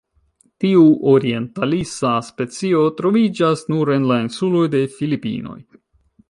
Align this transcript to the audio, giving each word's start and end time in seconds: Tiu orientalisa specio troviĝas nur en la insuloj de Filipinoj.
Tiu 0.63 0.85
orientalisa 1.11 2.13
specio 2.29 2.81
troviĝas 3.03 3.63
nur 3.75 3.93
en 3.97 4.09
la 4.13 4.19
insuloj 4.25 4.65
de 4.79 4.83
Filipinoj. 4.97 5.61